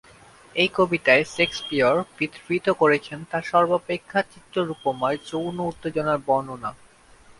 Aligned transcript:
এই 0.55 0.69
কবিতায় 0.75 1.23
শেকসপিয়র 1.33 1.95
বিধৃত 2.17 2.67
করেছেন 2.81 3.19
তার 3.31 3.43
সর্বাপেক্ষা 3.51 4.19
চিত্ররূপময় 4.31 5.17
যৌন 5.29 5.57
উত্তেজনার 5.69 6.19
বর্ণনা। 6.27 6.71